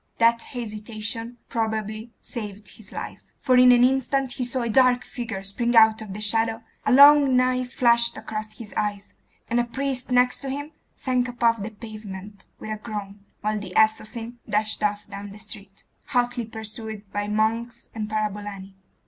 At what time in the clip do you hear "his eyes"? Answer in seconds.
8.57-9.13